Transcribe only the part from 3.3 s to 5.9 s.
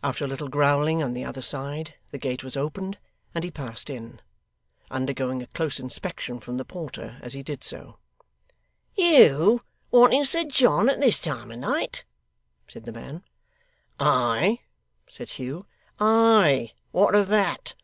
and he passed in: undergoing a close